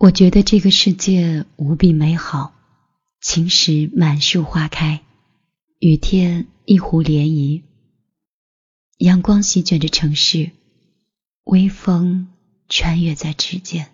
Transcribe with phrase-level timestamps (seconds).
[0.00, 2.54] 我觉得这个世界无比美好，
[3.20, 5.02] 晴时满树花开，
[5.80, 7.64] 雨天一湖涟漪，
[8.98, 10.52] 阳光席卷着城市，
[11.42, 12.28] 微风
[12.68, 13.92] 穿越在指尖。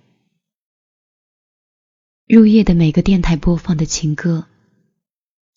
[2.27, 4.47] 入夜的每个电台播放的情歌，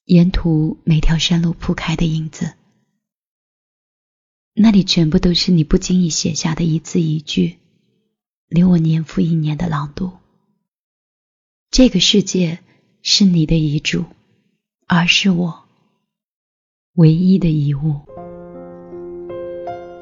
[0.05, 2.53] 沿途每条山路铺开的影子，
[4.53, 7.57] 那里全部都是你不经意写下的一字一句，
[8.47, 10.13] 留我年复一年的朗读。
[11.77, 12.57] 这个世界
[13.03, 14.03] 是你的遗嘱，
[14.87, 15.59] 而是我
[16.95, 18.01] 唯一的遗物。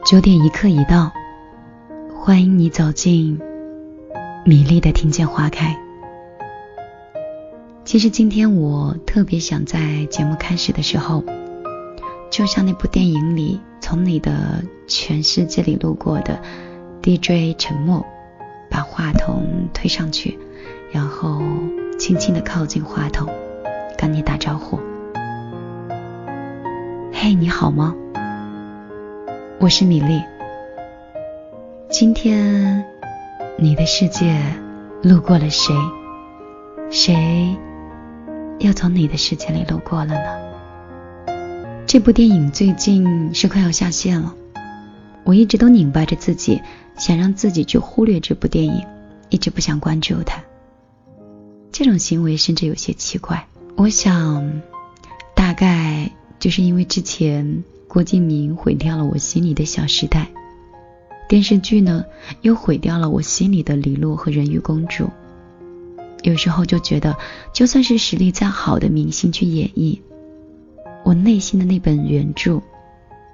[0.06, 1.12] 九点一刻已到，
[2.16, 3.42] 欢迎你走进
[4.46, 5.78] 米粒的听见花开。
[7.84, 11.26] 其实今天我特别想在节目开始的时候，
[12.32, 16.42] 就像那部电影里从你的全世界里路过的
[17.04, 18.06] DJ 沉默，
[18.70, 20.40] 把话筒推上去。
[20.96, 21.42] 然后
[22.00, 23.28] 轻轻的靠近话筒，
[23.98, 24.80] 跟你打招呼。
[27.12, 27.94] 嘿，你好吗？
[29.60, 30.24] 我是米粒。
[31.90, 32.82] 今天
[33.58, 34.42] 你的世界
[35.04, 35.76] 路过了谁？
[36.90, 37.54] 谁
[38.60, 41.36] 又从你的世界里路过了呢？
[41.86, 44.34] 这部电影最近是快要下线了，
[45.26, 46.62] 我一直都拧巴着自己，
[46.96, 48.86] 想让自己去忽略这部电影，
[49.28, 50.42] 一直不想关注它。
[51.78, 53.46] 这种行为甚至有些奇怪。
[53.76, 54.62] 我想，
[55.36, 56.10] 大概
[56.40, 60.32] 就是因为之前郭敬明毁掉了我心里的《小时代》，
[61.28, 62.06] 电视剧呢
[62.44, 65.10] 又毁掉了我心里的李洛和人鱼公主。
[66.24, 67.18] 有时候就觉得，
[67.52, 70.00] 就算是实力再好的明星去演绎，
[71.04, 72.62] 我内心的那本原著，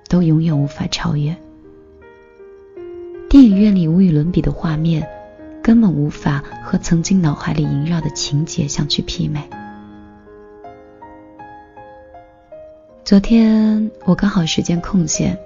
[0.10, 1.38] 都永远无法超越。
[3.30, 5.08] 电影院里无与伦比的画面。
[5.64, 9.48] 根本无法和曾经脑海里萦绕的情节相去媲美。
[13.04, 15.38] 昨天我刚好时间空闲，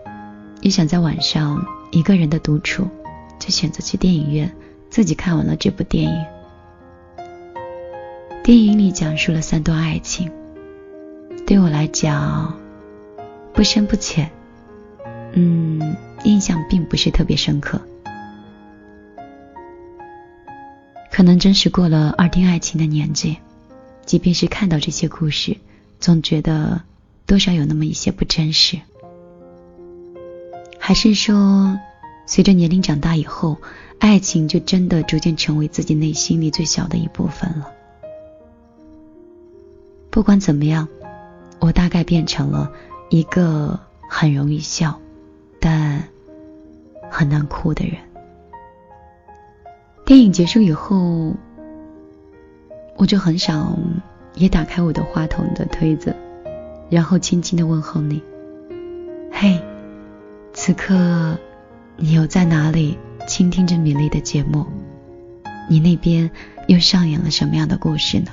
[0.62, 2.88] 也想在晚上一个人的独处，
[3.40, 4.52] 就选择去电影院
[4.90, 6.26] 自己看完了这部电影。
[8.44, 10.32] 电影里讲述了三段爱情，
[11.48, 12.56] 对我来讲
[13.54, 14.30] 不深不浅，
[15.34, 17.82] 嗯，印象并不是特别深刻。
[21.16, 23.38] 可能真是过了二丁爱情的年纪，
[24.06, 25.56] 即便是看到这些故事，
[25.98, 26.82] 总觉得
[27.26, 28.82] 多少有那么一些不真实。
[30.78, 31.80] 还是说，
[32.26, 33.58] 随着年龄长大以后，
[33.98, 37.72] 爱情就真的逐渐成为自己内心里最小的一部分了？
[40.10, 40.86] 不管怎么样，
[41.60, 42.70] 我大概变成了
[43.10, 45.00] 一个很容易笑，
[45.62, 46.10] 但
[47.10, 47.96] 很难哭的人。
[50.06, 51.34] 电影结束以后，
[52.96, 53.76] 我就很想
[54.36, 56.16] 也打开我的话筒的推子，
[56.92, 58.22] 然后轻轻的问候你
[59.34, 59.60] ：“嘿，
[60.54, 61.40] 此刻
[61.98, 64.64] 你又在哪里倾听着米粒的节目？
[65.68, 66.30] 你那边
[66.68, 68.28] 又上演了什么样的故事呢？”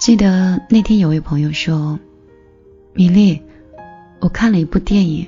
[0.00, 2.00] 记得那天有位朋友说
[2.94, 3.42] ：“米粒，
[4.18, 5.26] 我看了一部电影。”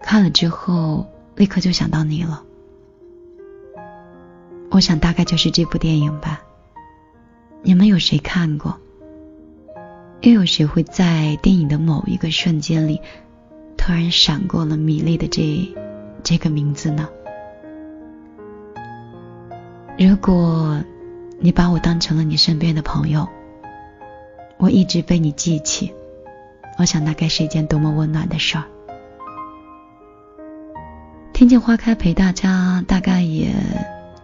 [0.00, 2.42] 看了之后，立刻就想到你了。
[4.70, 6.42] 我想大概就是这部电影吧。
[7.62, 8.78] 你们有谁看过？
[10.20, 13.00] 又有谁会在电影的某一个瞬间里，
[13.76, 15.72] 突然闪过了米粒的这
[16.22, 17.08] 这个名字呢？
[19.98, 20.82] 如果
[21.40, 23.28] 你把我当成了你身边的朋友，
[24.56, 25.92] 我一直被你记起，
[26.78, 28.64] 我想那该是一件多么温暖的事儿。
[31.38, 33.54] 听见花开陪大家，大概也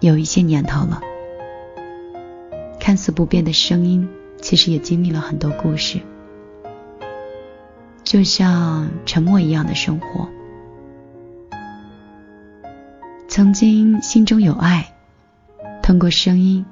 [0.00, 1.00] 有一些年头了。
[2.80, 4.08] 看似不变的声音，
[4.42, 6.00] 其实也经历了很多故事。
[8.02, 10.28] 就像沉默一样的生活，
[13.28, 14.93] 曾经心中有爱，
[15.84, 16.67] 通过声音，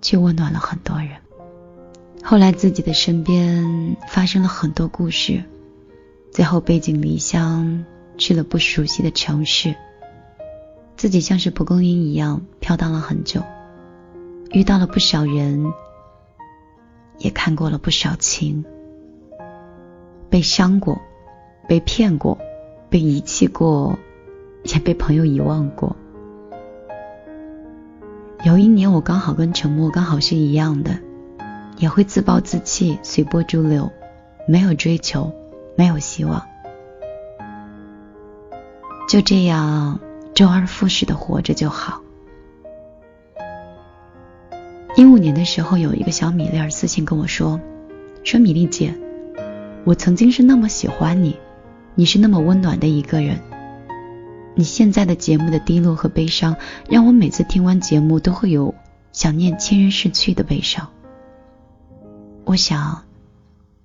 [0.00, 1.08] 去温暖了很多人。
[2.22, 5.42] 后来自己的身边发生了很多故事，
[6.30, 7.84] 最后背井离乡。
[8.16, 9.74] 去了不熟悉的城市，
[10.96, 13.42] 自己像是蒲公英一样飘荡了很久，
[14.52, 15.72] 遇到了不少人，
[17.18, 18.64] 也看过了不少情，
[20.30, 21.00] 被伤过，
[21.68, 22.38] 被骗过，
[22.88, 23.98] 被遗弃过，
[24.62, 25.96] 也被朋友遗忘过。
[28.44, 30.98] 有一年，我刚好跟沉默刚好是一样的，
[31.78, 33.90] 也会自暴自弃，随波逐流，
[34.46, 35.32] 没有追求，
[35.76, 36.46] 没有希望。
[39.06, 40.00] 就这样
[40.34, 42.00] 周而复始的活着就好。
[44.96, 47.60] 一五年的时候，有一个小米粒儿私信跟我说
[48.24, 48.94] ：“说米粒姐，
[49.84, 51.36] 我曾经是那么喜欢你，
[51.96, 53.40] 你是那么温暖的一个人。
[54.54, 56.56] 你现在的节目的低落和悲伤，
[56.88, 58.74] 让我每次听完节目都会有
[59.12, 60.88] 想念亲人逝去的悲伤。
[62.44, 63.02] 我想，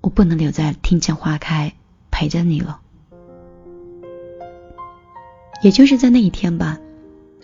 [0.01, 1.74] 我不能留在听见花开
[2.12, 2.81] 陪着你了。”
[5.61, 6.77] 也就是在那一天吧，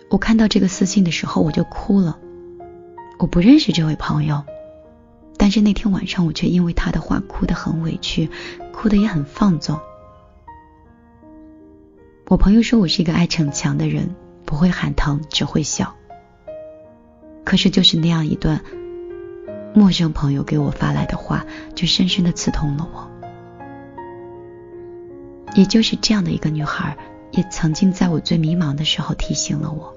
[0.08, 2.18] 我看到这个私信的时候，我就哭了。
[3.18, 4.42] 我不认识这位朋友，
[5.36, 8.30] 但是那天晚上我却因为他的话哭得很委屈，
[8.72, 9.78] 哭得也很放纵。
[12.28, 14.14] 我朋友说我是一个爱逞强的人，
[14.44, 15.94] 不会喊疼，只会笑。
[17.44, 18.60] 可是就是那样一段
[19.74, 23.10] 陌生朋友给我发来的话，就深深的刺痛了我。
[25.54, 26.96] 也就是这样的一个女孩。
[27.32, 29.94] 也曾经在我最迷茫的时候提醒了我，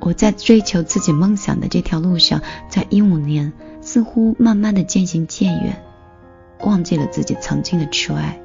[0.00, 5.82] 我在追求自己梦想的这条路上，在一五年似乎慢慢的渐行渐远，
[6.60, 8.40] 忘记了自己曾经的挚爱，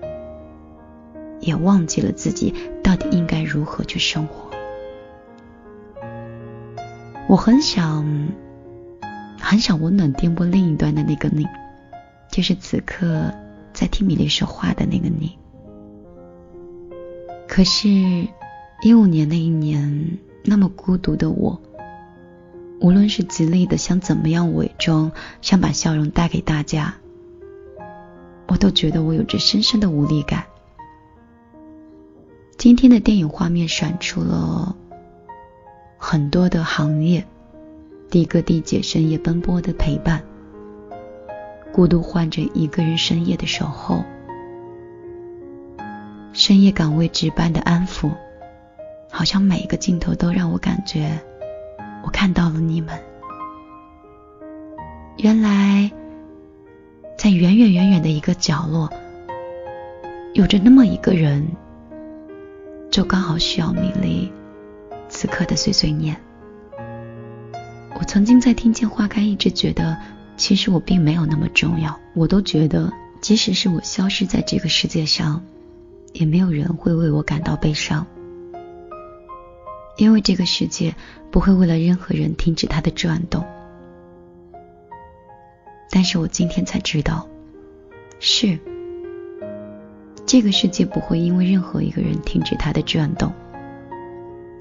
[1.40, 4.50] 也忘记了自己到底应该如何去生活。
[7.28, 8.30] 我很想，
[9.40, 11.48] 很想温暖电波另一端的那个你，
[12.30, 13.32] 就是此刻
[13.72, 15.38] 在听米粒说话的那个你。
[17.54, 17.90] 可是，
[18.82, 21.62] 一五年那一年，那么孤独的我，
[22.80, 25.12] 无论是极力的想怎么样伪装，
[25.42, 26.96] 想把笑容带给大家，
[28.48, 30.46] 我都觉得我有着深深的无力感。
[32.58, 34.74] 今天的电影画面闪出了
[35.98, 37.28] 很多的行业，
[38.10, 40.24] 的哥地姐深夜奔波的陪伴，
[41.74, 44.06] 孤独患者一个人深夜的守候。
[46.34, 48.10] 深夜岗位值班的安抚，
[49.12, 51.20] 好像每一个镜头都让我感觉，
[52.04, 52.98] 我看到了你们。
[55.18, 55.92] 原来，
[57.18, 58.90] 在远远远远的一个角落，
[60.34, 61.46] 有着那么一个人，
[62.90, 64.32] 就刚好需要米粒
[65.10, 66.16] 此刻的碎碎念。
[68.00, 69.98] 我曾经在听见花开，一直觉得，
[70.38, 72.00] 其实我并没有那么重要。
[72.16, 75.44] 我都觉得，即使是我消失在这个世界上。
[76.14, 78.06] 也没有人会为我感到悲伤，
[79.98, 80.96] 因为这个世界
[81.32, 83.46] 不会为了任何人停止它的转动。
[85.90, 87.28] 但是我今天才知道，
[88.20, 88.58] 是
[90.26, 93.34] 这个世界不会因为任何一个人停止它的转动，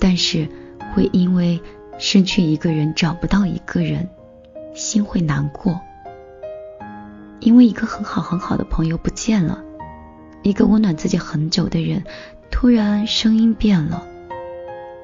[0.01, 0.49] 但是
[0.93, 1.61] 会因为
[1.99, 4.09] 失去一个人找不到一个人，
[4.75, 5.81] 心会难过，
[7.39, 9.63] 因为一个很好很好的朋友不见了。
[10.43, 12.03] 一个温暖自己很久的人，
[12.51, 14.07] 突然声音变了，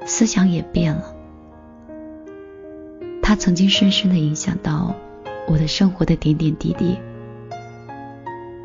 [0.06, 1.15] 思想也变了。
[3.23, 4.94] 他曾经深深的影响到
[5.47, 6.99] 我的生活的点点滴滴，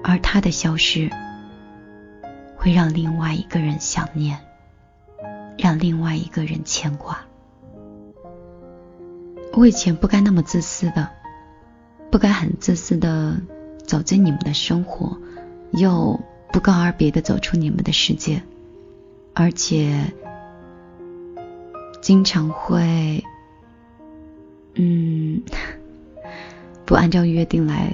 [0.01, 1.09] 而他的消失，
[2.55, 4.39] 会让另外一个人想念，
[5.57, 7.19] 让另外一个人牵挂。
[9.53, 11.09] 我以前不该那么自私的，
[12.09, 13.41] 不该很自私的
[13.85, 15.17] 走进你们的生活，
[15.71, 16.17] 又。
[16.51, 18.41] 不告而别的走出你们的世界，
[19.33, 20.11] 而且
[22.01, 23.23] 经常会，
[24.75, 25.41] 嗯，
[26.85, 27.91] 不按照约定来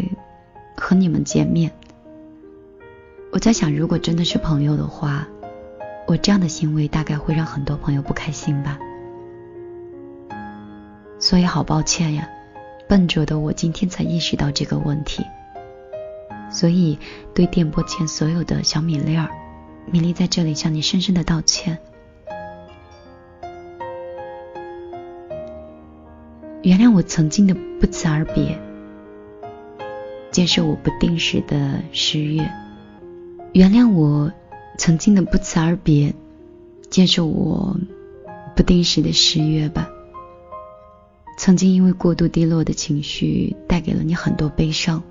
[0.76, 1.72] 和你们见面。
[3.32, 5.28] 我在想，如果真的是朋友的话，
[6.08, 8.80] 我这样的行为大概会让很多朋友不开心吧。
[11.20, 12.28] 所以好抱歉呀，
[12.88, 15.24] 笨拙的我今天才意识到这个问题。
[16.50, 16.98] 所以，
[17.34, 19.30] 对电波前所有的小米粒儿，
[19.92, 21.78] 米粒在这里向你深深的道歉。
[26.64, 28.60] 原谅我曾经的不辞而别，
[30.32, 32.50] 接受我不定时的失约。
[33.54, 34.32] 原谅我
[34.78, 36.14] 曾经的不辞而别，
[36.90, 37.78] 接受我
[38.56, 39.90] 不定时的失约吧。
[41.38, 45.02] 曾经因为过度低落的情绪，带给了你很多悲伤。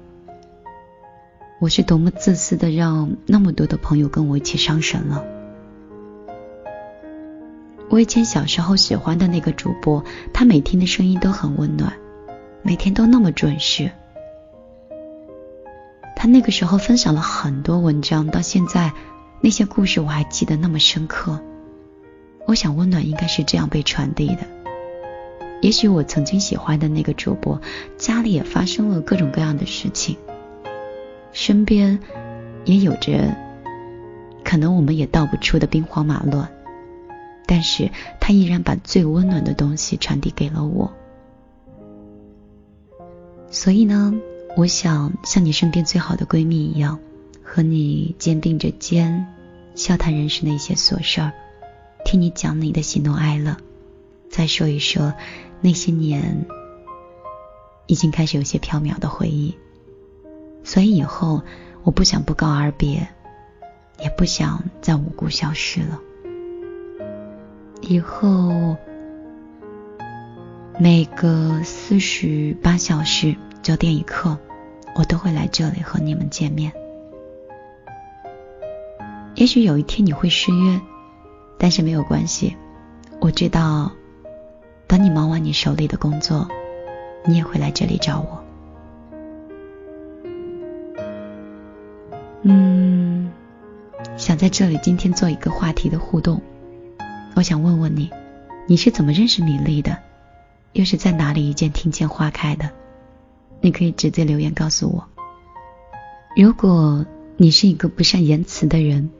[1.58, 5.24] 我是多么自私的，让那么多的朋友跟我一起伤神了。
[7.88, 11.94] 我以前小时候喜欢的那个主播，他每天的声音都很温暖，
[12.62, 13.90] 每天都那么准时。
[16.14, 18.92] 他那个时候分享了很多文章，到现在
[19.40, 21.40] 那些故事我还记得那么深刻。
[22.46, 24.40] 我想温暖应该是这样被传递的。
[25.62, 27.58] 也许我曾经喜欢的那个主播，
[27.96, 30.18] 家里也发生了各种各样的事情。
[31.36, 31.98] 身边
[32.64, 33.36] 也有着
[34.42, 36.50] 可能我们也道不出的兵荒马乱，
[37.44, 40.90] 但是他依然把最温暖的东西传递给了我。
[43.50, 44.14] 所以呢，
[44.56, 46.98] 我想像你身边最好的闺蜜一样，
[47.42, 49.26] 和你肩并着肩，
[49.74, 51.32] 笑谈人生的一些琐事儿，
[52.06, 53.58] 听你讲你的喜怒哀乐，
[54.30, 55.12] 再说一说
[55.60, 56.46] 那些年
[57.84, 59.54] 已经开始有些飘渺的回忆。
[60.66, 61.40] 所以以后
[61.84, 63.06] 我不想不告而别。
[63.98, 65.98] 也不想再无故消失了。
[67.80, 68.76] 以后
[70.78, 74.36] 每隔四十八小时九点一刻，
[74.94, 76.70] 我都会来这里和你们见面。
[79.34, 80.78] 也许有一天你会失约，
[81.58, 82.54] 但是没有关系，
[83.18, 83.90] 我知道，
[84.86, 86.46] 等你忙完你手里的工作，
[87.24, 88.44] 你也会来这里找我。
[92.48, 93.28] 嗯
[94.16, 96.40] 想在这里今天做一个话题的互动，
[97.34, 98.08] 我想问问你，
[98.68, 99.98] 你是怎么认识米粒的？
[100.72, 102.70] 又是在哪里一见听见花开的？
[103.60, 105.08] 你可以直接留言告诉我。
[106.36, 107.04] 如果
[107.36, 109.10] 你是一个不善言辞的人，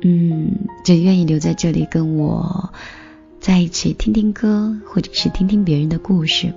[0.00, 2.72] 嗯，只愿意留在这里跟我
[3.38, 6.52] 在一起听听歌，或者是听听别人的故事，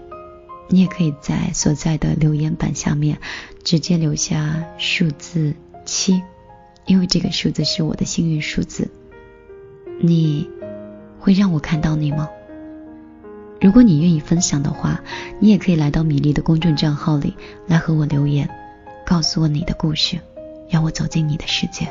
[0.70, 3.20] 你也可以在所在的留言板下面
[3.64, 5.54] 直接留下数字
[5.88, 6.22] 七。
[6.86, 8.90] 因为这个数字是我的幸运数字，
[10.00, 10.50] 你
[11.20, 12.30] 会让我看到你吗？
[13.60, 15.04] 如果你愿意分享的话，
[15.42, 17.34] 你也可以来到米粒的公众账号里
[17.66, 18.50] 来和我留言，
[19.06, 20.18] 告诉我你的故事，
[20.70, 21.90] 让我走进你的世界。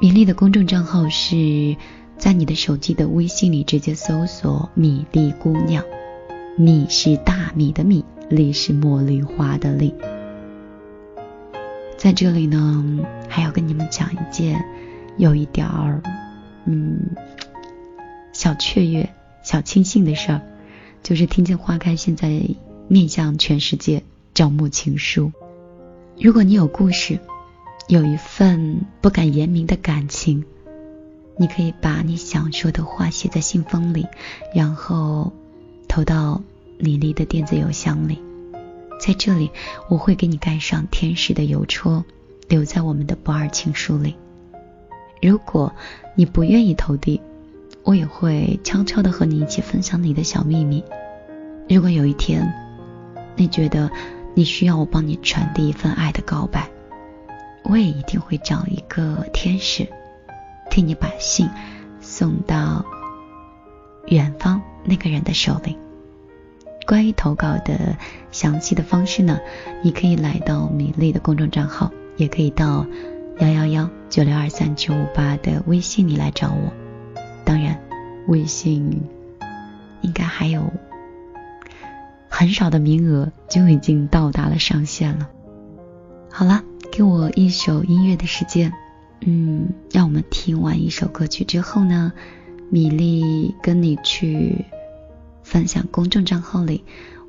[0.00, 1.76] 米粒的公众账号是
[2.16, 5.84] 在你的手机的微信里直接搜索“米粒姑娘”，
[6.56, 9.92] 米是大米的米，粒是茉莉花的粒。
[12.00, 12.82] 在这里呢，
[13.28, 14.64] 还要跟你们讲一件
[15.18, 16.02] 有一点儿
[16.64, 17.10] 嗯
[18.32, 19.10] 小雀跃、
[19.42, 20.40] 小庆幸的事儿，
[21.02, 22.42] 就是听见花开现在
[22.88, 24.02] 面向全世界
[24.32, 25.30] 招募情书。
[26.18, 27.18] 如果你有故事，
[27.86, 30.46] 有一份不敢言明的感情，
[31.36, 34.06] 你可以把你想说的话写在信封里，
[34.54, 35.30] 然后
[35.86, 36.40] 投到
[36.78, 38.18] 李丽的电子邮箱里。
[39.00, 39.50] 在这里，
[39.88, 42.04] 我会给你盖上天使的邮戳，
[42.48, 44.14] 留在我们的不二情书里。
[45.22, 45.72] 如果
[46.14, 47.18] 你不愿意投递，
[47.82, 50.84] 我也会悄悄的和你一起分享你的小秘密。
[51.66, 52.46] 如果有一天，
[53.36, 53.90] 你觉得
[54.34, 56.68] 你需要我帮你传递一份爱的告白，
[57.64, 59.88] 我也一定会找一个天使，
[60.70, 61.48] 替你把信
[62.02, 62.84] 送到
[64.08, 65.78] 远方那个人的手里。
[66.86, 67.96] 关于投稿的
[68.32, 69.38] 详细的方式呢，
[69.82, 72.84] 你可以来到米粒的公众账号，也可以到
[73.38, 76.72] 幺幺幺九六二三九五八的微信里来找我。
[77.44, 77.80] 当然，
[78.26, 79.02] 微信
[80.00, 80.72] 应该还有
[82.28, 85.28] 很少的名额，就已经到达了上限了。
[86.28, 88.72] 好了，给我一首音乐的时间，
[89.20, 92.12] 嗯，让我们听完一首歌曲之后呢，
[92.68, 94.64] 米粒跟你去。
[95.50, 96.84] 分享公众账号里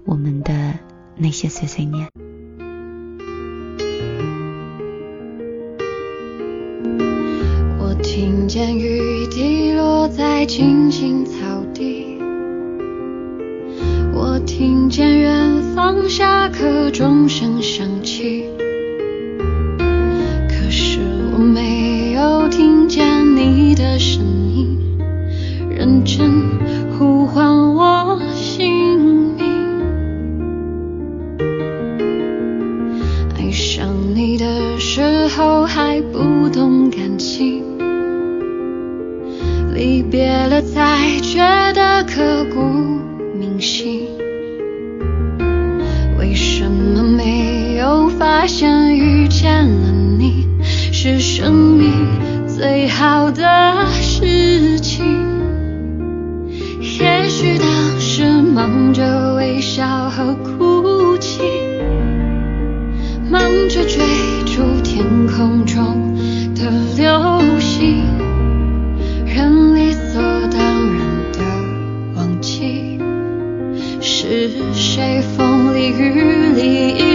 [0.05, 0.53] 我们的
[1.17, 2.07] 那些碎碎念。
[7.79, 11.31] 我听见雨滴落在青青草
[11.73, 12.19] 地，
[14.13, 18.45] 我听见远方下课钟声响起，
[20.47, 20.99] 可是
[21.33, 24.77] 我没有听见你的声音，
[25.71, 26.30] 认真。
[51.03, 51.91] 是生命
[52.47, 55.03] 最好的事情？
[56.79, 57.67] 也许当
[57.99, 61.41] 时忙着微笑和哭泣，
[63.31, 64.05] 忙着追
[64.45, 66.13] 逐天空中
[66.53, 68.03] 的流星，
[69.25, 70.61] 人理所当
[70.93, 71.01] 然
[71.33, 71.39] 的
[72.15, 72.99] 忘记，
[73.99, 77.10] 是谁风里雨里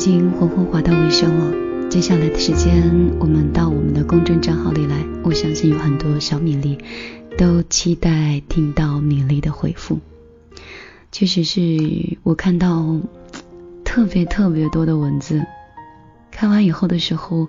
[0.00, 6.78] 已经缓缓滑到尾声了，接下来的时间我们到我们的公众账号里来，我相信有很多小米粒
[7.36, 10.00] 都期待听到米粒的回复。
[11.12, 11.60] 确实是
[12.22, 12.98] 我看到
[13.84, 15.44] 特别特别多的文字，
[16.30, 17.48] 看完以后的时候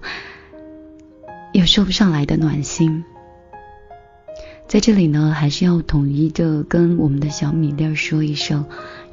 [1.53, 3.05] 有说不上来的暖心。
[4.67, 8.65] 在这里呢，还是要统一的跟我们的小米粒说一声。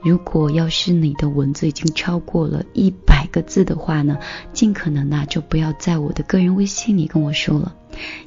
[0.03, 4.19] 如果要是你的文字已经超过了一百个字的话呢，
[4.53, 7.75] 尽可能呢就不要在我的个人微信里跟我说了，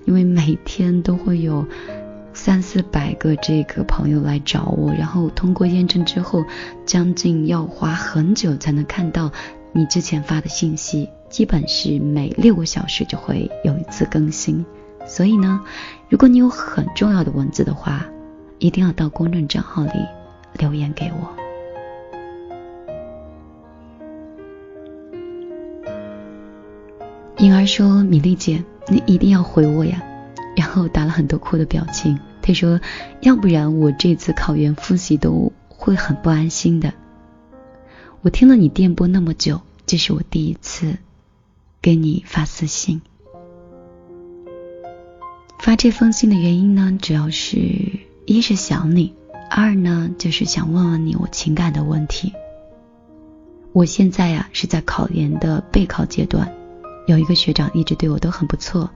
[0.06, 1.66] 因为每天都会有
[2.34, 6.44] 三四百个这个朋友来找我，然后通过验证之后，
[6.86, 9.32] 将近要花很久才能看到
[9.72, 14.66] 你之前发的信息，基本是每六个小时就会有一次更新。
[15.08, 15.62] 所以呢，
[16.10, 18.06] 如果你有很重要的文字的话，
[18.60, 19.92] 一定要到公众账号里
[20.60, 21.41] 留言给我。
[27.42, 30.04] 颖儿说：“米粒姐，你一定要回我呀！”
[30.56, 32.20] 然后打了很多哭的表情。
[32.40, 32.80] 他说
[33.22, 36.94] ：“要不然我这次考研复习都会很不安心的。”
[38.22, 40.98] 我听了你电波那么久，这是我第一次
[41.82, 43.02] 给你发私信。
[45.58, 47.58] 发这封信的原因呢，主要是
[48.28, 49.16] 一是想你，
[49.50, 52.34] 二呢就是想问问你我情感的问题。
[53.74, 56.54] 我现在呀是在考研的备考阶段。
[57.08, 58.90] 有一个学长一直对我都很不错，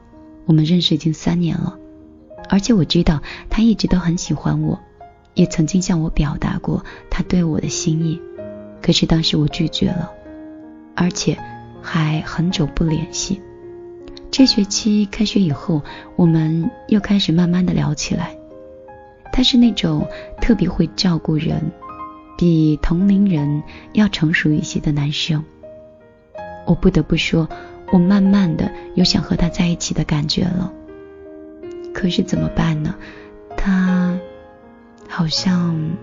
[0.45, 1.77] 我们认识已经三年了，
[2.49, 4.79] 而且我知道他一直都很喜欢我，
[5.33, 8.21] 也曾经向我表达过他对我的心意，
[8.81, 10.11] 可是当时我拒绝了，
[10.95, 11.37] 而且
[11.81, 13.41] 还很久不联系。
[14.31, 15.81] 这学期开学以后，
[16.15, 18.37] 我们又开始慢慢的聊起来。
[19.31, 20.07] 他是那种
[20.39, 21.71] 特别会照顾人，
[22.37, 23.63] 比同龄人
[23.93, 25.43] 要成熟一些的男生。
[26.65, 27.49] 我不得不说。
[27.95, 30.73] 我慢慢的有想和他在一起的感觉了，
[31.93, 32.93] 可是怎么办呢？
[33.55, 34.19] 他
[35.07, 35.95] 好像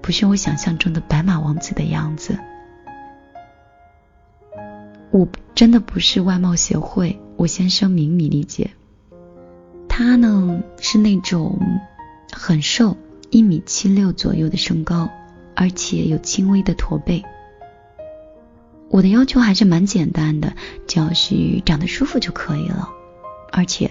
[0.00, 2.36] 不是我想象中的白马王子的样子。
[5.12, 8.72] 我真的不是外貌协会，我先声明，米莉姐。
[9.88, 11.60] 他呢是那种
[12.32, 12.96] 很瘦，
[13.30, 15.08] 一米七六左右的身高，
[15.54, 17.22] 而且有轻微的驼背。
[18.92, 20.52] 我的要求还是蛮简单的，
[20.86, 22.90] 只要是长得舒服就可以了。
[23.50, 23.90] 而且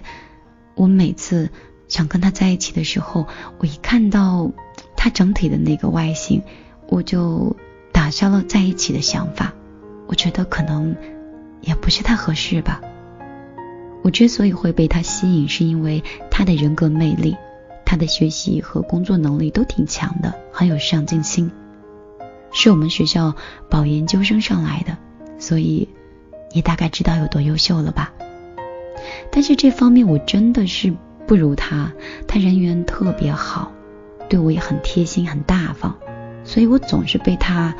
[0.75, 1.49] 我每次
[1.87, 4.51] 想跟他在一起的时候，我一看到
[4.95, 6.43] 他整体的那个外形，
[6.87, 7.55] 我就
[7.91, 9.53] 打消了在一起的想法。
[10.05, 10.95] 我觉得可能
[11.61, 12.79] 也不是太合适吧。
[14.03, 17.35] 我之所以会被他吸引，是因为他的人格魅力，
[17.87, 21.51] 他的学习和工作能力都挺强的，很有上进心。
[22.51, 23.35] 是我们学校
[23.69, 24.97] 保研究生上来的，
[25.39, 25.87] 所以
[26.53, 28.13] 你大概知道有多优秀了吧？
[29.31, 30.93] 但是这方面我真的是
[31.25, 31.91] 不如他，
[32.27, 33.71] 他人缘特别好，
[34.29, 35.97] 对我也很贴心、很大方，
[36.43, 37.73] 所以我总是被他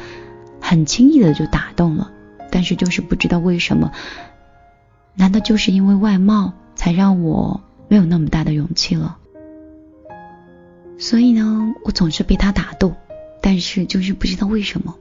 [0.60, 2.12] 很轻易的就打动了。
[2.50, 3.92] 但是就是不知道为什么，
[5.16, 9.18] 难道就是因为外貌才让我没有那么大的勇气了？
[10.98, 12.96] 所以呢，我总是被他打动。
[13.42, 14.96] 但是就是不知道为什么，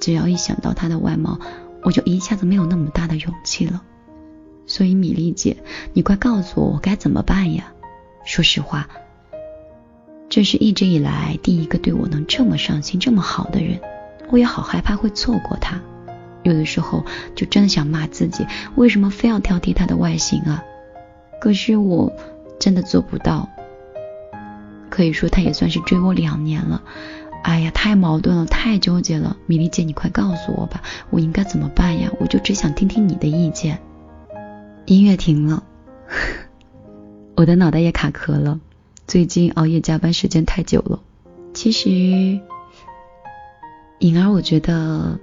[0.00, 1.40] 只要一想到他的外貌，
[1.82, 3.82] 我就一下子没有那么大的勇气了。
[4.66, 5.56] 所以米粒姐，
[5.92, 7.72] 你快告诉我我该怎么办呀？
[8.24, 8.88] 说实话，
[10.28, 13.80] 这是一直以来第一个对我能这么上心、这么好的人，
[14.30, 15.82] 我也好害怕会错过他。
[16.42, 20.62] 有的时候就真的想骂自己，为什么非要挑剔他的外形啊？
[21.40, 22.12] 可是我
[22.58, 23.48] 真的做不到。
[24.90, 26.82] 可以说他也算是追我两年了。
[27.44, 32.10] 哎呀，太矛盾了，太纠结了，米粒姐，你快告诉我吧，我应该怎么办呀？
[32.18, 33.82] 我就只想听听你的意见。
[34.86, 35.62] 音乐停了，
[37.36, 38.60] 我的脑袋也卡壳了。
[39.06, 41.00] 最近熬夜加班时间太久了。
[41.52, 41.90] 其实，
[43.98, 45.20] 颖儿，我觉得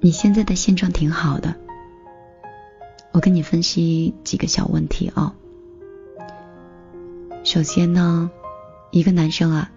[0.00, 1.54] 你现在的现状挺好的。
[3.12, 5.32] 我跟你分析几个小问题啊。
[7.42, 8.30] 首先呢，
[8.90, 9.70] 一个男生啊。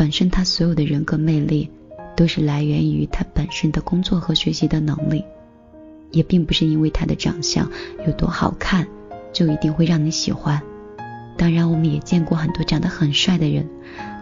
[0.00, 1.68] 本身他所有的人格魅力，
[2.16, 5.22] 都是来源于他本身的工作和学习的能力，
[6.10, 7.70] 也并不是因为他的长相
[8.06, 8.88] 有多好看，
[9.30, 10.62] 就一定会让你喜欢。
[11.36, 13.68] 当然，我们也见过很多长得很帅的人，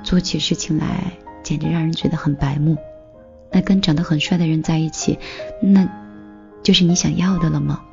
[0.03, 1.13] 做起事情来
[1.45, 2.77] 简直让人觉得很白目。
[3.53, 5.17] 那跟长得很帅的人在一起，
[5.63, 5.89] 那
[6.65, 7.85] 就是你想要的了吗？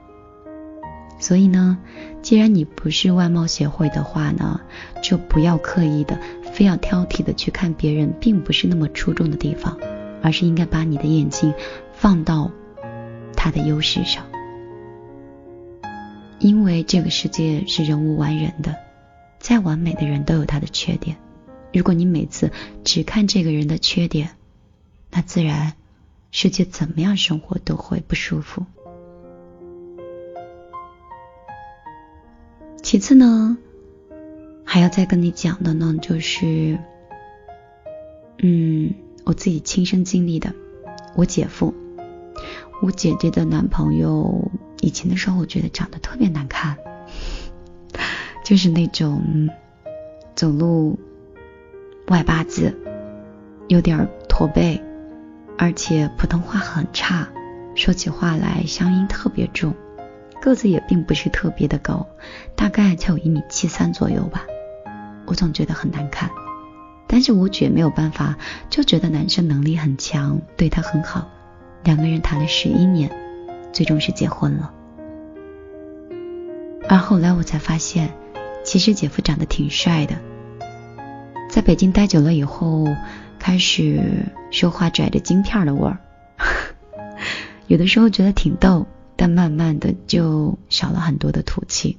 [1.18, 1.78] 所以呢，
[2.22, 4.62] 既然你不是外貌协会的话呢，
[5.02, 6.20] 就不要刻意的。
[6.54, 9.78] 非要挑剔的去看别人并不是那么出众的地方，
[10.22, 11.54] 而是应该把你的眼睛
[11.94, 12.50] 放到
[13.36, 14.26] 他的优势上。
[16.40, 18.76] 因为这个世界是人无完人的，
[19.38, 21.18] 再完美的人都有他的缺点。
[21.74, 22.52] 如果你每次
[22.86, 24.30] 只看这个人的缺点，
[25.12, 25.74] 那自然
[26.32, 28.66] 世界怎么样生活都会不舒服。
[32.86, 33.58] 其次呢，
[34.64, 36.78] 还要再跟你讲的呢，就是，
[38.38, 38.94] 嗯，
[39.24, 40.54] 我自己亲身经历的，
[41.16, 41.74] 我姐夫，
[42.84, 46.78] 我姐姐的男朋友，以前的时候我觉得长得特别难看，
[48.46, 49.50] 就是那种
[50.36, 51.00] 走路
[52.10, 52.78] 外八字，
[53.68, 54.80] 有点驼背，
[55.58, 57.28] 而且普通话很差，
[57.74, 59.74] 说起话来乡音特别重。
[60.42, 62.08] 个子也并不是特别的高，
[62.56, 64.46] 大概才有一米七三左右吧。
[65.26, 66.30] 我总觉得很难看，
[67.08, 68.38] 但是我姐没有办法，
[68.70, 71.28] 就觉得男生能力很强，对她很好。
[71.84, 73.12] 两个人谈了十一年，
[73.72, 74.72] 最终是结婚了。
[76.88, 78.14] 而后来我才发现，
[78.64, 80.16] 其实姐夫长得挺帅的。
[81.50, 82.86] 在北京待久了以后，
[83.40, 84.00] 开始
[84.52, 85.98] 说话拽着京片的味儿，
[87.66, 88.86] 有的时候觉得挺逗。
[89.18, 91.98] 但慢慢的就少了很多的土气，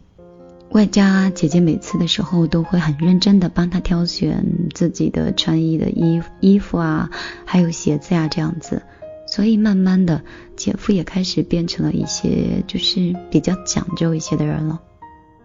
[0.71, 7.11] 外加姐姐每次的时候都会很认真的帮他挑选自己的穿衣的衣衣服啊，
[7.47, 8.83] 还有鞋子呀这样子，
[9.27, 10.23] 所以慢慢的
[10.57, 14.81] 姐夫也开始变成了一些就是比较讲究一些的人了。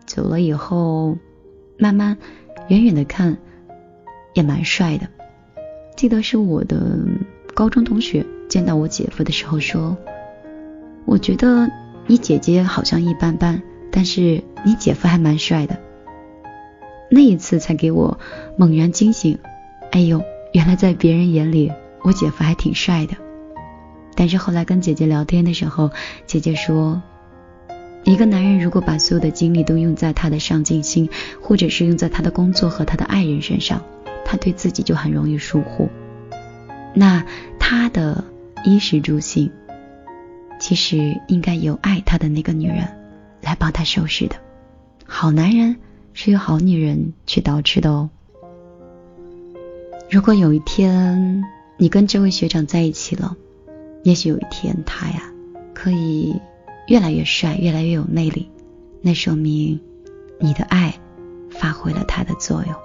[0.05, 1.17] 久了以后，
[1.77, 2.17] 慢慢
[2.67, 3.37] 远远的看
[4.33, 5.07] 也蛮帅的。
[5.95, 6.97] 记得是我的
[7.53, 9.95] 高中同学见到我姐夫的时候说。
[11.05, 11.69] 我觉得
[12.07, 13.61] 你姐姐好像一般般，
[13.91, 15.77] 但是你姐夫还蛮帅的。
[17.09, 18.17] 那一次才给我
[18.57, 19.37] 猛然惊醒，
[19.91, 21.71] 哎呦，原来在别人眼里
[22.03, 23.15] 我姐夫还挺帅的。
[24.15, 25.89] 但是后来跟姐姐聊天的时候，
[26.25, 27.01] 姐姐说，
[28.03, 31.09] 一个男人如果把所有的精力都用在他的上进心，
[31.41, 33.81] 或者是用在他的工作和他的爱人身上，
[34.23, 35.89] 他对自己就很容易疏忽。
[36.93, 37.25] 那
[37.59, 38.23] 他的
[38.63, 39.51] 衣食住行。
[40.61, 42.87] 其实应该由爱他的那个女人
[43.41, 44.35] 来帮他收拾的。
[45.05, 45.75] 好男人
[46.13, 48.09] 是由好女人去捯饬的哦。
[50.09, 51.43] 如果有一天
[51.77, 53.35] 你跟这位学长在一起了，
[54.03, 55.33] 也许有一天他呀
[55.73, 56.39] 可以
[56.87, 58.47] 越来越帅，越来越有魅力，
[59.01, 59.81] 那说明
[60.39, 60.93] 你的爱
[61.49, 62.75] 发挥了它的作用。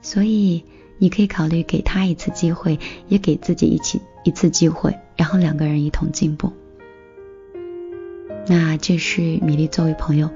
[0.00, 0.64] 所以
[0.98, 4.94] 你可以考虑给他一次机会，也给自己一起一次机会。
[5.16, 6.52] 然后两个人一同进步。
[8.46, 10.30] 那这是米粒作为朋友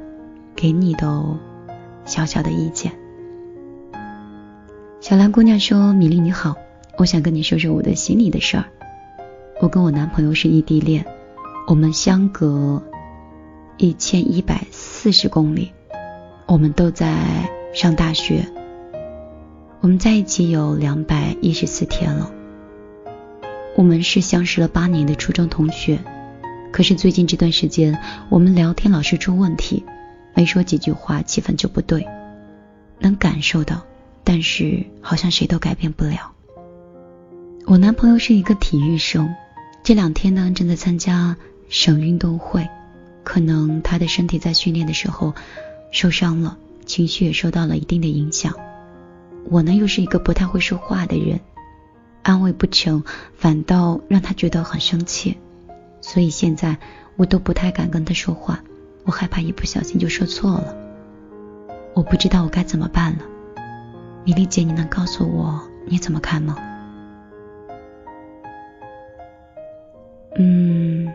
[0.56, 1.38] 给你的
[2.04, 2.92] 小小的意见。
[5.00, 6.56] 小兰姑娘说：“米粒你好，
[6.98, 8.64] 我想跟你说说我的心里的事儿。
[9.60, 11.06] 我跟我男朋友是异地恋，
[11.68, 12.82] 我们相隔
[13.78, 15.72] 一千一百四十公里，
[16.46, 18.44] 我们都在上大学，
[19.82, 22.32] 我们在一起有两百一十四天了。”
[23.76, 25.98] 我们是相识了八年的初中同学，
[26.72, 29.84] 可是最近这段时间，我们聊天老是出问题，
[30.34, 32.06] 没说几句话，气氛就不对。
[33.00, 33.82] 能感受到，
[34.22, 36.30] 但是好像谁都改变不了。
[37.66, 39.34] 我男朋友是一个体育生，
[39.82, 41.36] 这两天呢正在参加
[41.68, 42.68] 省运动会，
[43.24, 45.34] 可能他的身体在训练的时候
[45.90, 48.54] 受伤了，情绪也受到了一定的影响。
[49.52, 51.38] 我呢又是一个不太会说话的人。
[52.22, 55.36] 安慰不成，反倒让他觉得很生气，
[56.00, 56.78] 所以现在
[57.16, 58.60] 我都不太敢跟他说话，
[59.04, 60.74] 我害怕一不小心就说错了。
[61.94, 63.24] 我不知道我该怎么办了，
[64.24, 66.56] 米粒姐，你能告诉我你怎么看吗？
[70.38, 71.12] 嗯，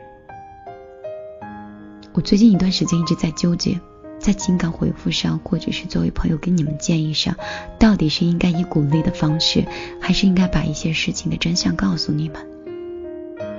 [2.13, 3.79] 我最近一段时间一直在纠结。
[4.19, 7.35] 在情感回复上，或者是作为朋友给你们建议上，
[7.79, 9.65] 到底是应该以鼓励的方式，
[10.01, 12.45] 还是应该把一些事情的真相告诉你们？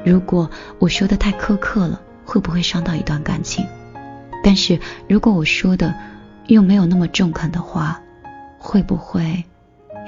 [0.05, 3.67] 如果我说的太苛刻了，会不会伤到一段感情？
[4.43, 5.95] 但是如果我说的
[6.47, 8.01] 又没有那么中肯的话，
[8.59, 9.45] 会不会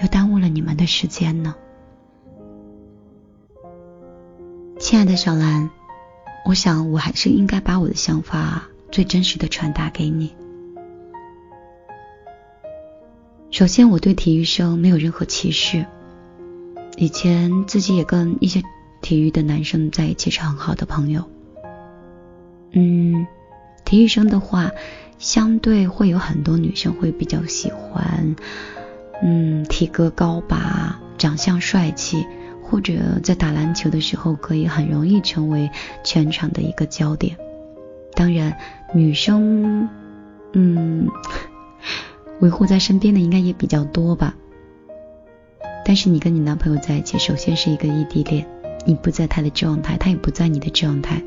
[0.03, 1.55] 又耽误了你们的时间呢？
[4.79, 5.71] 亲爱的小兰，
[6.47, 10.35] 我想我还是应该把我的想法最真实的传达给你。
[13.51, 15.85] 首先，我对体育生没有任何歧视。
[16.97, 18.63] 以前自己也跟一些
[19.03, 21.25] 体育的男生在一起是很好的朋友。
[22.73, 23.27] 嗯，
[23.85, 24.71] 体育生的话，
[25.19, 28.37] 相对会有很多女生会比较喜欢，
[29.21, 32.25] 嗯，体格高拔、长相帅气，
[32.63, 35.71] 或者在打篮球的时候，可以很容易成为
[36.05, 37.37] 全场的一个焦点。
[38.15, 38.57] 当然，
[38.95, 39.89] 女生，
[40.53, 41.09] 嗯，
[42.41, 44.35] 维护在身边的应该也比较多吧。
[45.85, 48.47] 但是你跟你男朋友在一起，首先是一个异地恋，
[48.85, 51.23] 你不在他的状态，他也不在你的状态，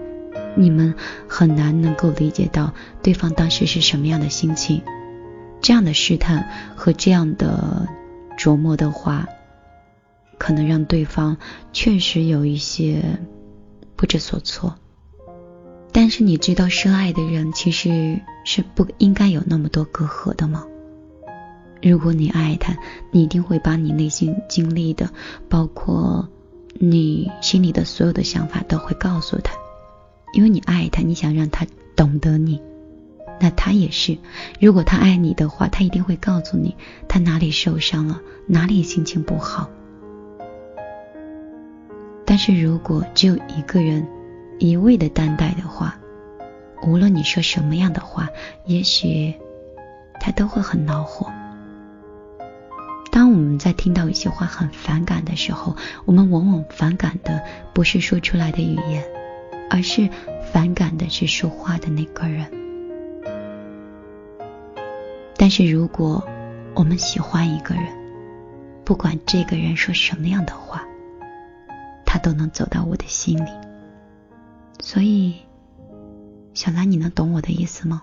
[0.56, 0.94] 你们
[1.28, 4.82] 很难能够理解到对方当时是什么样的心情。
[5.62, 7.88] 这样的试探和这样的
[8.38, 9.28] 琢磨的话，
[10.38, 11.38] 可能让对方
[11.72, 13.20] 确实有一些
[13.96, 14.76] 不知所措。
[15.92, 20.66] 但是你知道，深爱的人其实是不应该有那么多隔阂的吗？
[21.84, 22.78] 如果你爱他，
[23.12, 25.10] 你一定会把你内心经历的，
[25.50, 26.30] 包括
[26.74, 29.54] 你心里的所有的想法，都会告诉他，
[30.34, 32.62] 因为你爱他，你想让他懂得你。
[33.42, 34.18] 那他也是，
[34.62, 36.74] 如果他爱你的话，他一定会告诉你
[37.10, 39.70] 他哪里受伤了，哪里心情不好。
[42.26, 44.08] 但是如果只有一个人
[44.58, 46.00] 一味的担待的话，
[46.88, 48.30] 无论你说什么样的话，
[48.66, 49.34] 也许
[50.22, 51.30] 他都会很恼火。
[53.14, 59.06] 当我们在听到一些话很反感的时候，我们往往反感的不是说出来的语言，
[59.70, 60.10] 而是
[60.52, 62.48] 反感的是说话的那个人。
[65.38, 66.28] 但是如果
[66.74, 67.86] 我们喜欢一个人，
[68.84, 70.84] 不管这个人说什么样的话，
[72.08, 73.50] 他都能走到我的心里。
[74.80, 75.36] 所以，
[76.56, 78.02] 小兰，你能懂我的意思吗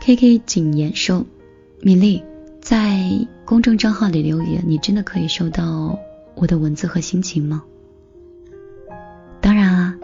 [0.00, 1.26] ？K K 谨言说
[1.80, 2.22] ：“米粒
[2.60, 3.08] 在
[3.44, 5.98] 公众账号里留言，你真的可以收到
[6.34, 7.62] 我的文字和心情吗？”
[9.40, 9.96] 当然啊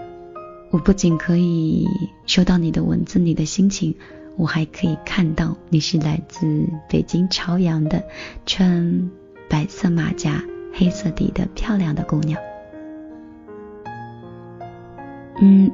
[0.71, 1.87] 我不仅可以
[2.27, 3.97] 收到你的文字、你的心情，
[4.37, 8.03] 我还可以看到你是来自北京朝阳的，
[8.47, 9.11] 穿
[9.49, 12.41] 白色马甲、黑色底的漂亮的姑娘。
[15.41, 15.71] 嗯，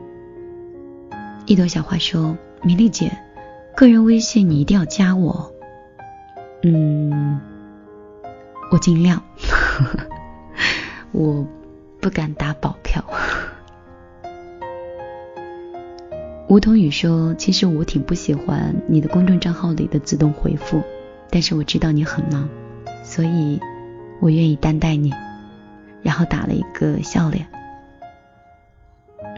[1.47, 3.13] 一朵小花说：“米粒姐，
[3.77, 5.53] 个人微信你一定要加我。”
[6.63, 7.41] 嗯，
[8.71, 9.23] 我尽量，
[11.13, 11.47] 我
[12.01, 13.03] 不敢打保票。
[16.49, 20.83] 吴桐雨说：“其实我挺不喜欢你的公众账号里的自动回复，
[21.31, 22.49] 但是我知道你很忙，
[23.05, 23.61] 所以
[24.21, 25.15] 我愿意担待你。”
[26.03, 27.47] 然后打了一个笑脸。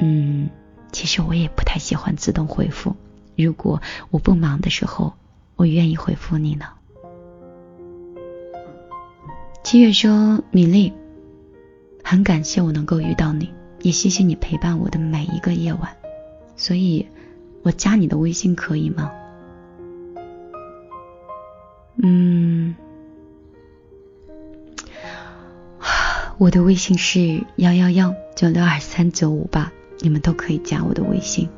[0.01, 0.49] 嗯，
[0.91, 2.97] 其实我也不太喜欢自动回复。
[3.37, 5.13] 如果我不忙的时候，
[5.57, 6.67] 我愿意回复你呢。
[9.63, 10.93] 七月说：“米粒，
[12.03, 15.97] 很感谢我能够遇到你，也谢谢你陪伴我的每一个夜晚。”
[16.57, 17.07] 所以，
[17.63, 19.11] 我加你的微信可以吗？
[22.03, 22.75] 嗯，
[26.39, 31.49] 我的微信是幺幺幺九六二三九五八，你们都可以加我的微信。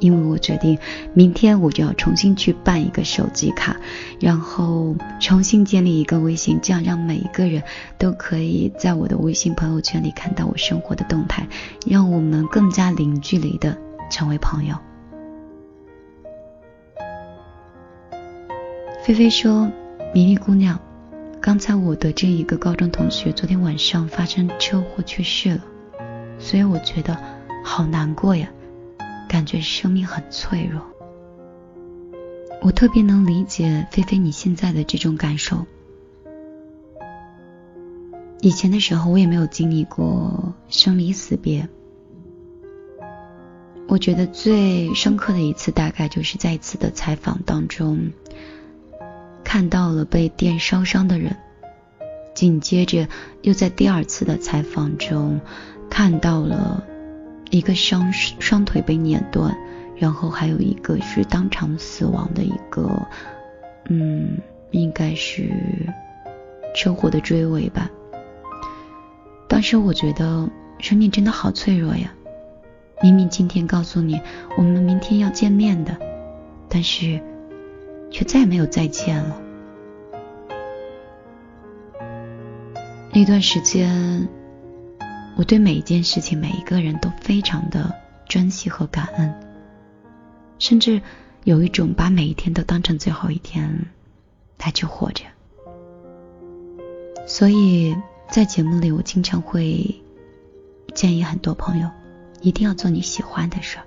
[0.00, 0.78] 因为我决定
[1.14, 3.76] 明天我就要重新去办一个手机卡，
[4.20, 7.62] 然后重新建立一个微信，这样让每一个人
[7.98, 11.46] 都可以在我的微信朋友圈里看到我生活的动态，
[11.86, 13.76] 让我们更加零距离的。
[14.10, 14.74] 成为朋友。
[19.02, 19.70] 菲菲说
[20.14, 20.80] ：“米粒姑娘，
[21.42, 25.60] 刚才我得知一个高中同学昨天晚上发生车祸去世了，
[26.38, 27.14] 所以我觉得
[27.62, 28.48] 好难过呀，
[29.28, 30.82] 感觉生命很脆弱。
[32.62, 35.64] 我特别能理解菲菲你现在的这种感受。
[38.40, 41.68] 以前的时候我也没有经历过生离死别。”
[43.88, 48.12] 我觉得最深刻的一次，大概就是在一次的采访当中，
[49.42, 51.34] 看到了被电烧伤的人，
[52.34, 53.08] 紧接着
[53.40, 55.40] 又在第二次的采访中，
[55.88, 56.84] 看到了
[57.50, 59.56] 一个双双腿被碾断，
[59.96, 63.06] 然后还有一个是当场死亡的一个，
[63.88, 64.38] 嗯，
[64.70, 65.50] 应该是
[66.74, 67.90] 车祸的追尾吧。
[69.48, 72.12] 当时我觉得生命真的好脆弱呀。
[73.00, 74.20] 明明今天告诉你
[74.56, 75.96] 我们明天要见面的，
[76.68, 77.20] 但是
[78.10, 79.40] 却再也没有再见了。
[83.12, 84.28] 那段时间，
[85.38, 87.94] 我对每一件事情、每一个人都非常的
[88.28, 89.32] 珍惜和感恩，
[90.58, 91.00] 甚至
[91.44, 93.86] 有一种把每一天都当成最后一天
[94.58, 95.24] 来去活着。
[97.24, 97.96] 所以
[98.28, 100.02] 在节目里，我经常会
[100.92, 101.88] 建议很多朋友。
[102.40, 103.84] 一定要做你喜欢的事儿，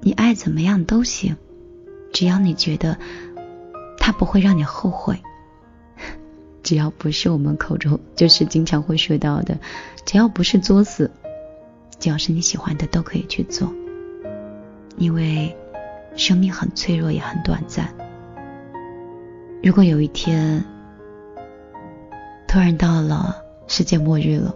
[0.00, 1.36] 你爱怎么样都行，
[2.10, 2.98] 只要你觉得
[3.98, 5.20] 他不会让你后悔，
[6.66, 9.56] 只要不是我们口中就是经常会说到的，
[10.04, 11.08] 只要不是作死，
[12.00, 13.72] 只要是你喜欢的都可以去做，
[14.96, 15.56] 因为
[16.16, 17.94] 生命很脆弱也很短暂。
[19.62, 20.64] 如果有一天
[22.48, 23.36] 突然到了
[23.68, 24.52] 世界末日了，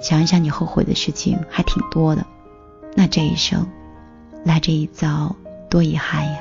[0.00, 2.24] 想一想你后悔的事情还挺多的，
[2.94, 3.66] 那这一生
[4.44, 5.34] 来这一遭
[5.68, 6.38] 多遗憾呀！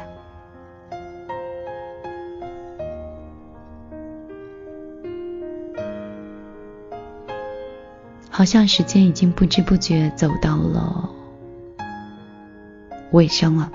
[8.31, 11.11] 好像时间已经不知不觉走到了
[13.11, 13.69] 尾声了，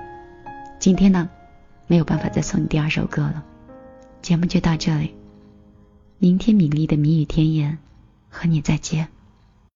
[0.78, 1.28] 今天呢？
[1.86, 3.44] 没有办法再送你第二首歌了，
[4.22, 5.14] 节目就到这里。
[6.18, 7.78] 明天米粒的谜语天言，
[8.30, 9.08] 和你再见。